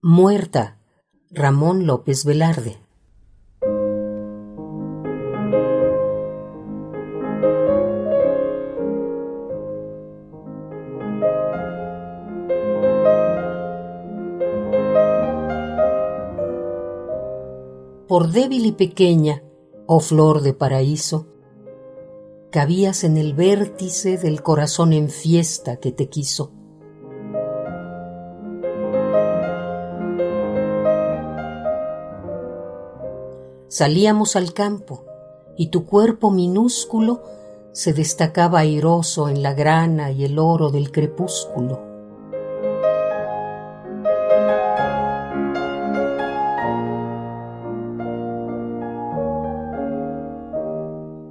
[0.00, 0.78] Muerta,
[1.28, 2.78] Ramón López Velarde.
[18.06, 19.42] Por débil y pequeña,
[19.86, 21.26] oh flor de paraíso,
[22.52, 26.57] cabías en el vértice del corazón en fiesta que te quiso.
[33.68, 35.04] Salíamos al campo
[35.58, 37.22] y tu cuerpo minúsculo
[37.72, 41.78] se destacaba airoso en la grana y el oro del crepúsculo.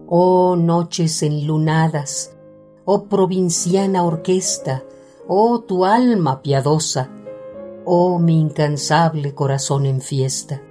[0.08, 2.38] Oh noches enlunadas,
[2.86, 4.84] oh provinciana orquesta,
[5.28, 7.10] oh tu alma piadosa,
[7.84, 10.62] oh mi incansable corazón en fiesta.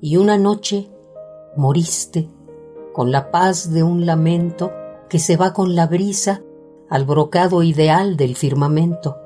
[0.00, 0.90] Y una noche
[1.56, 2.28] moriste
[2.92, 4.72] con la paz de un lamento
[5.08, 6.42] que se va con la brisa
[6.88, 9.16] al brocado ideal del firmamento.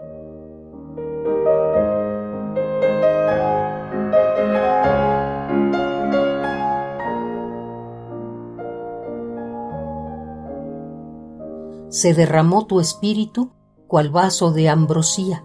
[11.95, 13.53] se derramó tu espíritu
[13.87, 15.45] cual vaso de ambrosía,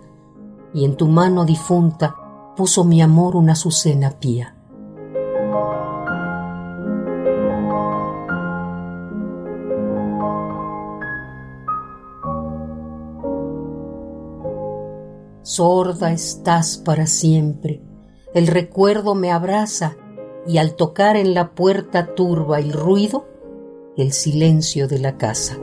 [0.74, 2.16] y en tu mano difunta
[2.58, 4.59] puso mi amor una azucena pía.
[15.50, 17.82] Sorda estás para siempre,
[18.36, 19.98] el recuerdo me abraza
[20.46, 23.26] y al tocar en la puerta turba el ruido,
[23.98, 25.58] el silencio de la casa.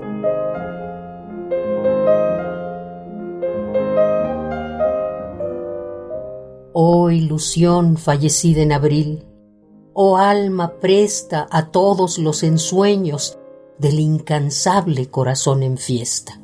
[6.73, 9.25] Oh ilusión fallecida en abril,
[9.93, 13.39] oh alma presta a todos los ensueños
[13.79, 16.41] del incansable corazón en fiesta.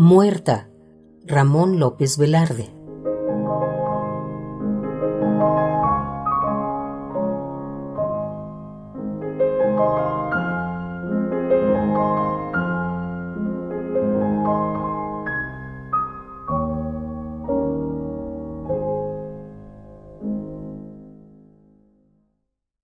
[0.00, 0.70] Muerta,
[1.26, 2.70] Ramón López Velarde.